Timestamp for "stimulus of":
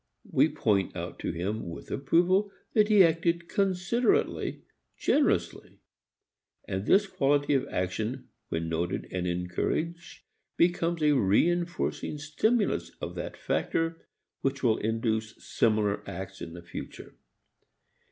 12.17-13.13